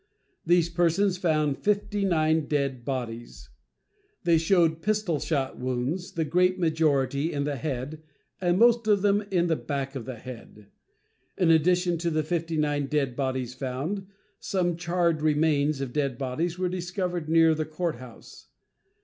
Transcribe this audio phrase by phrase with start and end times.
[0.47, 3.51] These persons found fifty nine dead bodies.
[4.23, 8.01] They showed pistol shot wounds, the great majority in the head,
[8.41, 10.71] and most of them in the back of the head.
[11.37, 14.07] In addition to the fifty nine dead bodies found,
[14.39, 18.47] some charred remains of dead bodies were discovered near the court house.